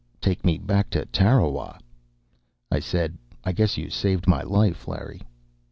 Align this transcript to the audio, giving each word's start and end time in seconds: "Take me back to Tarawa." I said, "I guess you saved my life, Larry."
"Take 0.19 0.43
me 0.43 0.57
back 0.57 0.89
to 0.97 1.05
Tarawa." 1.05 1.77
I 2.71 2.79
said, 2.79 3.19
"I 3.43 3.51
guess 3.51 3.77
you 3.77 3.91
saved 3.91 4.27
my 4.27 4.41
life, 4.41 4.87
Larry." 4.87 5.21